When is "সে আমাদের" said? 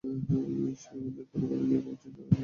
0.03-1.25